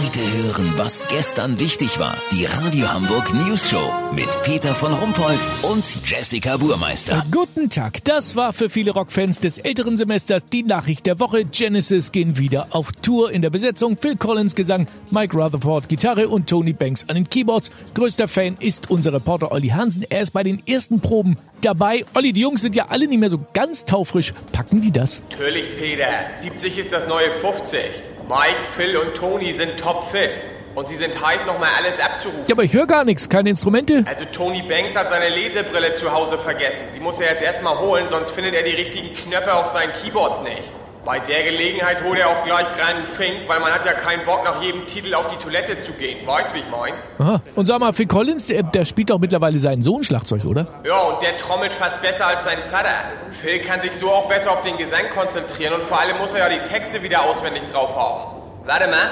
Heute 0.00 0.20
hören, 0.20 0.74
was 0.76 1.08
gestern 1.08 1.58
wichtig 1.58 1.98
war. 1.98 2.16
Die 2.30 2.44
Radio 2.44 2.88
Hamburg 2.92 3.34
News 3.34 3.68
Show 3.68 3.92
mit 4.14 4.28
Peter 4.44 4.72
von 4.72 4.94
Rumpold 4.94 5.40
und 5.62 5.84
Jessica 6.08 6.56
Burmeister. 6.56 7.24
Guten 7.32 7.68
Tag. 7.68 8.04
Das 8.04 8.36
war 8.36 8.52
für 8.52 8.68
viele 8.68 8.92
Rockfans 8.92 9.40
des 9.40 9.58
älteren 9.58 9.96
Semesters 9.96 10.44
die 10.52 10.62
Nachricht 10.62 11.04
der 11.06 11.18
Woche. 11.18 11.44
Genesis 11.44 12.12
gehen 12.12 12.38
wieder 12.38 12.68
auf 12.70 12.92
Tour 13.02 13.32
in 13.32 13.42
der 13.42 13.50
Besetzung. 13.50 13.98
Phil 14.00 14.14
Collins 14.14 14.54
Gesang, 14.54 14.86
Mike 15.10 15.36
Rutherford 15.36 15.88
Gitarre 15.88 16.28
und 16.28 16.48
Tony 16.48 16.74
Banks 16.74 17.04
an 17.08 17.16
den 17.16 17.28
Keyboards. 17.28 17.72
Größter 17.94 18.28
Fan 18.28 18.54
ist 18.60 18.90
unser 18.92 19.12
Reporter 19.12 19.50
Olli 19.50 19.70
Hansen. 19.70 20.06
Er 20.08 20.20
ist 20.20 20.30
bei 20.30 20.44
den 20.44 20.62
ersten 20.64 21.00
Proben 21.00 21.38
dabei. 21.62 22.04
Olli, 22.14 22.32
die 22.32 22.42
Jungs 22.42 22.60
sind 22.60 22.76
ja 22.76 22.86
alle 22.88 23.08
nicht 23.08 23.18
mehr 23.18 23.30
so 23.30 23.40
ganz 23.52 23.84
taufrisch. 23.84 24.32
Packen 24.52 24.80
die 24.80 24.92
das? 24.92 25.22
Natürlich, 25.30 25.76
Peter. 25.76 26.06
70 26.40 26.78
ist 26.78 26.92
das 26.92 27.08
neue 27.08 27.32
50. 27.32 27.80
Mike, 28.28 28.62
Phil 28.76 28.94
und 28.98 29.14
Tony 29.14 29.54
sind 29.54 29.80
topfit. 29.80 30.30
Und 30.74 30.86
sie 30.86 30.96
sind 30.96 31.18
heiß, 31.18 31.46
nochmal 31.46 31.70
alles 31.78 31.98
abzurufen. 31.98 32.44
Ja, 32.46 32.54
aber 32.54 32.62
ich 32.62 32.74
höre 32.74 32.86
gar 32.86 33.04
nichts. 33.04 33.28
Keine 33.28 33.48
Instrumente. 33.48 34.04
Also 34.06 34.26
Tony 34.26 34.62
Banks 34.62 34.94
hat 34.94 35.08
seine 35.08 35.30
Lesebrille 35.30 35.94
zu 35.94 36.12
Hause 36.12 36.36
vergessen. 36.36 36.84
Die 36.94 37.00
muss 37.00 37.18
er 37.20 37.32
jetzt 37.32 37.42
erstmal 37.42 37.78
holen, 37.78 38.08
sonst 38.10 38.30
findet 38.30 38.54
er 38.54 38.62
die 38.62 38.76
richtigen 38.76 39.14
Knöpfe 39.14 39.54
auf 39.54 39.68
seinen 39.68 39.92
Keyboards 39.94 40.42
nicht. 40.42 40.70
Bei 41.04 41.18
der 41.20 41.42
Gelegenheit 41.44 42.02
holt 42.04 42.18
er 42.18 42.28
auch 42.28 42.44
gleich 42.44 42.66
Granu 42.76 43.06
Fink, 43.06 43.48
weil 43.48 43.60
man 43.60 43.72
hat 43.72 43.86
ja 43.86 43.94
keinen 43.94 44.24
Bock, 44.26 44.44
nach 44.44 44.60
jedem 44.62 44.86
Titel 44.86 45.14
auf 45.14 45.28
die 45.28 45.36
Toilette 45.36 45.78
zu 45.78 45.92
gehen. 45.92 46.26
Weißt, 46.26 46.54
wie 46.54 46.58
ich 46.58 46.68
mein? 46.70 46.92
Aha. 47.18 47.40
Und 47.54 47.66
sag 47.66 47.80
mal, 47.80 47.92
Phil 47.92 48.06
Collins, 48.06 48.48
der, 48.48 48.62
der 48.62 48.84
spielt 48.84 49.10
doch 49.10 49.18
mittlerweile 49.18 49.58
seinen 49.58 49.80
Sohn 49.80 50.02
Schlagzeug, 50.02 50.44
oder? 50.44 50.66
Ja, 50.84 50.98
und 51.00 51.22
der 51.22 51.36
trommelt 51.38 51.72
fast 51.72 52.00
besser 52.02 52.26
als 52.26 52.44
sein 52.44 52.58
Vater. 52.70 52.90
Phil 53.30 53.60
kann 53.60 53.80
sich 53.80 53.92
so 53.92 54.10
auch 54.10 54.28
besser 54.28 54.52
auf 54.52 54.62
den 54.62 54.76
Gesang 54.76 55.08
konzentrieren 55.14 55.74
und 55.74 55.82
vor 55.82 56.00
allem 56.00 56.18
muss 56.18 56.34
er 56.34 56.50
ja 56.50 56.58
die 56.58 56.68
Texte 56.68 57.02
wieder 57.02 57.24
auswendig 57.24 57.66
drauf 57.68 57.96
haben. 57.96 58.42
Warte 58.66 58.88
mal. 58.88 59.10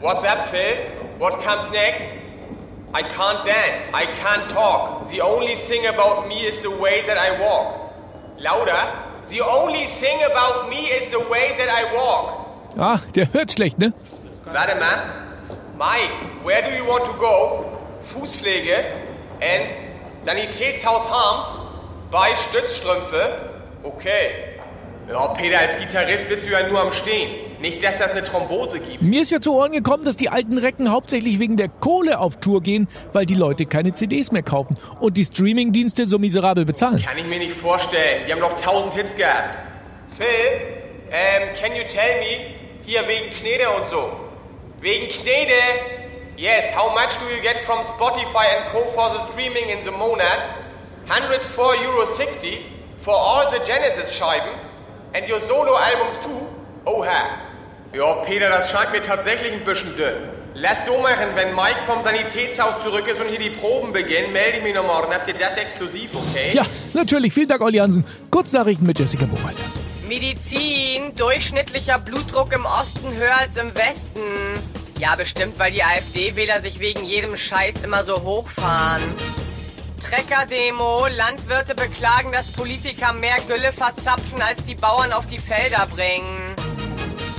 What's 0.00 0.24
up, 0.24 0.48
Phil? 0.50 0.76
What 1.18 1.38
comes 1.42 1.70
next? 1.70 2.04
I 2.94 3.02
can't 3.02 3.46
dance. 3.46 3.88
I 3.94 4.04
can't 4.20 4.52
talk. 4.52 5.08
The 5.08 5.22
only 5.22 5.54
thing 5.54 5.86
about 5.86 6.28
me 6.28 6.46
is 6.46 6.60
the 6.62 6.68
way 6.68 7.02
that 7.06 7.16
I 7.16 7.40
walk. 7.40 7.90
Lauter. 8.38 9.11
The 9.28 9.40
only 9.40 9.86
thing 9.86 10.18
about 10.30 10.68
me 10.68 10.88
is 10.88 11.10
the 11.10 11.20
way 11.20 11.54
that 11.56 11.68
I 11.68 11.94
walk. 11.94 12.46
Ah, 12.76 13.00
der 13.14 13.32
hört 13.32 13.52
schlecht, 13.52 13.78
ne? 13.78 13.92
Warte 14.44 14.76
mal. 14.78 15.02
Mike, 15.78 16.44
where 16.44 16.62
do 16.62 16.70
you 16.76 16.84
want 16.86 17.04
to 17.04 17.12
go? 17.18 17.64
Fußpflege 18.02 18.84
and 19.40 19.74
Sanitätshaus 20.24 21.08
Harms 21.08 21.46
bei 22.10 22.34
Stützstrümpfe? 22.48 23.50
Okay. 23.82 24.60
Ja, 25.08 25.26
Peter, 25.28 25.58
als 25.58 25.76
Gitarrist 25.76 26.28
bist 26.28 26.46
du 26.46 26.52
ja 26.52 26.66
nur 26.68 26.80
am 26.80 26.92
Stehen. 26.92 27.30
Nicht, 27.60 27.82
dass 27.82 27.98
das 27.98 28.12
eine 28.12 28.22
Thrombose 28.22 28.78
gibt. 28.80 29.02
Mir 29.02 29.22
ist 29.22 29.30
ja 29.30 29.40
zu 29.40 29.54
Ohren 29.54 29.72
gekommen, 29.72 30.04
dass 30.04 30.16
die 30.16 30.28
alten 30.28 30.58
Recken 30.58 30.90
hauptsächlich 30.90 31.38
wegen 31.38 31.56
der 31.56 31.68
Kohle 31.68 32.18
auf 32.18 32.38
Tour 32.38 32.62
gehen, 32.62 32.88
weil 33.12 33.26
die 33.26 33.34
Leute 33.34 33.66
keine 33.66 33.92
CDs 33.92 34.32
mehr 34.32 34.42
kaufen 34.42 34.76
und 35.00 35.16
die 35.16 35.24
Streamingdienste 35.24 36.06
so 36.06 36.18
miserabel 36.18 36.64
bezahlen. 36.64 37.02
Kann 37.02 37.18
ich 37.18 37.26
mir 37.26 37.38
nicht 37.38 37.52
vorstellen. 37.52 38.22
Die 38.26 38.32
haben 38.32 38.40
doch 38.40 38.56
tausend 38.56 38.94
Hits 38.94 39.14
gehabt. 39.14 39.58
Phil, 40.16 40.26
ähm, 41.10 41.54
can 41.60 41.76
you 41.76 41.82
tell 41.88 42.20
me? 42.20 42.54
Hier 42.84 43.06
wegen 43.06 43.30
Knede 43.30 43.70
und 43.70 43.88
so. 43.90 44.10
Wegen 44.80 45.08
Knede? 45.08 45.52
Yes, 46.36 46.74
how 46.76 46.92
much 46.92 47.16
do 47.18 47.26
you 47.32 47.40
get 47.42 47.58
from 47.64 47.78
Spotify 47.96 48.46
and 48.56 48.72
Co. 48.72 48.86
for 48.88 49.10
the 49.14 49.32
streaming 49.32 49.68
in 49.68 49.84
the 49.84 49.90
monat? 49.90 50.56
104,60 51.08 51.84
Euro 51.84 52.06
for 52.98 53.14
all 53.14 53.50
the 53.50 53.58
Genesis-Scheiben 53.58 54.71
and 55.14 55.28
your 55.28 55.40
Solo-Albums 55.48 56.20
too? 56.22 56.46
Oha. 56.84 57.38
Ja, 57.92 58.14
Peter, 58.24 58.48
das 58.48 58.70
scheint 58.70 58.92
mir 58.92 59.02
tatsächlich 59.02 59.52
ein 59.52 59.64
bisschen 59.64 59.94
dünn. 59.96 60.14
Lass 60.54 60.84
so 60.86 60.98
machen, 60.98 61.28
wenn 61.34 61.54
Mike 61.54 61.80
vom 61.86 62.02
Sanitätshaus 62.02 62.82
zurück 62.82 63.06
ist 63.08 63.20
und 63.20 63.28
hier 63.28 63.38
die 63.38 63.50
Proben 63.50 63.92
beginnen, 63.92 64.32
melde 64.32 64.58
ich 64.58 64.62
mich 64.62 64.74
noch 64.74 64.84
morgen. 64.84 65.12
Habt 65.12 65.28
ihr 65.28 65.34
das 65.34 65.56
exklusiv, 65.56 66.10
okay? 66.14 66.50
Ja, 66.52 66.62
natürlich. 66.92 67.32
Vielen 67.32 67.48
Dank, 67.48 67.62
Olli 67.62 67.78
Hansen. 67.78 68.04
Kurznachrichten 68.30 68.86
mit 68.86 68.98
Jessica 68.98 69.24
Burmeister. 69.24 69.64
Medizin, 70.06 71.14
durchschnittlicher 71.16 71.98
Blutdruck 71.98 72.52
im 72.52 72.66
Osten 72.66 73.14
höher 73.16 73.36
als 73.36 73.56
im 73.56 73.74
Westen. 73.74 74.20
Ja, 74.98 75.16
bestimmt, 75.16 75.58
weil 75.58 75.72
die 75.72 75.82
AfD-Wähler 75.82 76.60
sich 76.60 76.80
wegen 76.80 77.04
jedem 77.04 77.36
Scheiß 77.36 77.82
immer 77.82 78.04
so 78.04 78.22
hochfahren. 78.22 79.02
Trecker-Demo, 80.02 81.06
Landwirte 81.06 81.74
beklagen, 81.74 82.32
dass 82.32 82.48
Politiker 82.48 83.12
mehr 83.14 83.36
Gülle 83.46 83.72
verzapfen, 83.72 84.40
als 84.42 84.64
die 84.64 84.74
Bauern 84.74 85.12
auf 85.12 85.26
die 85.26 85.38
Felder 85.38 85.86
bringen. 85.86 86.54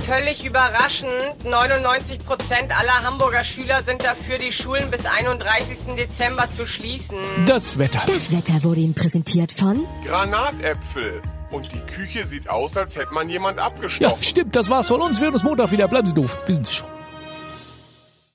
Völlig 0.06 0.44
überraschend, 0.44 1.10
99% 1.44 2.70
aller 2.70 3.04
Hamburger 3.04 3.42
Schüler 3.42 3.82
sind 3.82 4.04
dafür, 4.04 4.36
die 4.38 4.52
Schulen 4.52 4.90
bis 4.90 5.06
31. 5.06 5.94
Dezember 5.96 6.50
zu 6.50 6.66
schließen. 6.66 7.16
Das 7.46 7.78
Wetter. 7.78 8.02
Das 8.06 8.30
Wetter 8.30 8.62
wurde 8.64 8.80
Ihnen 8.80 8.94
präsentiert 8.94 9.50
von 9.52 9.86
Granatäpfel. 10.06 11.22
Und 11.50 11.72
die 11.72 11.80
Küche 11.80 12.26
sieht 12.26 12.50
aus, 12.50 12.76
als 12.76 12.96
hätte 12.96 13.14
man 13.14 13.28
jemand 13.30 13.58
Ja, 13.58 13.64
abgestochen. 13.66 14.22
stimmt, 14.22 14.56
das 14.56 14.68
war's 14.68 14.88
von 14.88 15.00
uns. 15.00 15.18
Wir 15.20 15.26
hören 15.26 15.34
uns 15.34 15.44
Montag 15.44 15.70
wieder. 15.70 15.88
Bleiben 15.88 16.06
Sie 16.08 16.14
doof. 16.14 16.36
Wir 16.46 16.54
sind 16.54 16.68
schon. 16.68 16.88